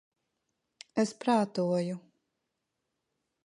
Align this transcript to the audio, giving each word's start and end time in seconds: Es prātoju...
Es 1.03 1.11
prātoju... 1.25 2.01